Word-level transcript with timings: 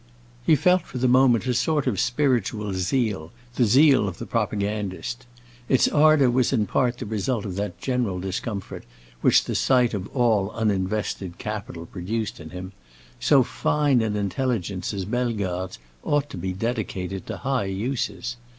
He 0.43 0.55
felt 0.55 0.81
for 0.81 0.97
the 0.97 1.07
moment 1.07 1.45
a 1.45 1.53
sort 1.53 1.85
of 1.85 1.99
spiritual 1.99 2.73
zeal, 2.73 3.31
the 3.53 3.65
zeal 3.65 4.07
of 4.07 4.17
the 4.17 4.25
propagandist. 4.25 5.27
Its 5.69 5.87
ardor 5.87 6.31
was 6.31 6.51
in 6.51 6.65
part 6.65 6.97
the 6.97 7.05
result 7.05 7.45
of 7.45 7.55
that 7.57 7.79
general 7.79 8.19
discomfort 8.19 8.83
which 9.21 9.43
the 9.43 9.53
sight 9.53 9.93
of 9.93 10.07
all 10.07 10.49
uninvested 10.55 11.37
capital 11.37 11.85
produced 11.85 12.39
in 12.39 12.49
him; 12.49 12.71
so 13.19 13.43
fine 13.43 14.01
an 14.01 14.15
intelligence 14.15 14.91
as 14.91 15.05
Bellegarde's 15.05 15.77
ought 16.03 16.31
to 16.31 16.37
be 16.37 16.51
dedicated 16.51 17.27
to 17.27 17.37
high 17.37 17.65
uses. 17.65 18.37